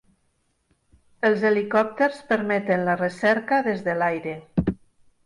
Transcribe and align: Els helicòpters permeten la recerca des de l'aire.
Els 1.27 1.43
helicòpters 1.49 2.17
permeten 2.31 2.87
la 2.87 2.95
recerca 3.03 3.61
des 3.69 3.85
de 3.89 3.95
l'aire. 4.01 4.35